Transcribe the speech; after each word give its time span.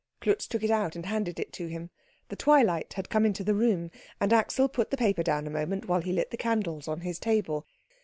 Klutz 0.19 0.47
took 0.47 0.63
it 0.63 0.71
out 0.71 0.95
and 0.95 1.05
handed 1.05 1.39
it 1.39 1.53
to 1.53 1.67
him. 1.67 1.91
The 2.29 2.35
twilight 2.35 2.93
had 2.93 3.07
come 3.11 3.23
into 3.23 3.43
the 3.43 3.53
room, 3.53 3.91
and 4.19 4.33
Axel 4.33 4.67
put 4.67 4.89
the 4.89 4.97
paper 4.97 5.21
down 5.21 5.45
a 5.45 5.51
moment 5.51 5.85
while 5.87 6.01
he 6.01 6.11
lit 6.11 6.31
the 6.31 6.37
candles 6.37 6.87
on 6.87 7.01
his 7.01 7.19
table. 7.19 7.67